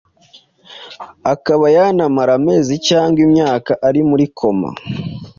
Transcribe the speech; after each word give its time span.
akaba 1.33 1.65
yanamara 1.75 2.31
amezi 2.39 2.73
cyangwa 2.87 3.19
imyaka 3.27 3.71
ari 3.87 4.01
muri 4.09 4.25
koma. 4.37 4.69